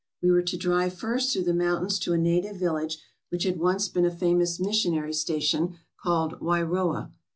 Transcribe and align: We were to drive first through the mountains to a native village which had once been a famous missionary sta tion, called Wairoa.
We 0.19 0.31
were 0.31 0.41
to 0.41 0.57
drive 0.57 0.95
first 0.97 1.31
through 1.31 1.43
the 1.43 1.53
mountains 1.53 1.99
to 1.99 2.13
a 2.13 2.17
native 2.17 2.55
village 2.55 2.97
which 3.29 3.43
had 3.43 3.59
once 3.59 3.87
been 3.87 4.03
a 4.03 4.09
famous 4.09 4.59
missionary 4.59 5.13
sta 5.13 5.37
tion, 5.39 5.75
called 6.01 6.39
Wairoa. 6.41 7.11